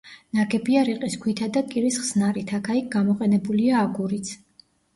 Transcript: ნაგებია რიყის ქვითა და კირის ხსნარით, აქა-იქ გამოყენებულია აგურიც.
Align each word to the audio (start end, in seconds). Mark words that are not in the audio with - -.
ნაგებია 0.37 0.85
რიყის 0.87 1.17
ქვითა 1.25 1.49
და 1.59 1.63
კირის 1.75 2.01
ხსნარით, 2.05 2.55
აქა-იქ 2.61 2.89
გამოყენებულია 2.99 3.87
აგურიც. 3.87 4.37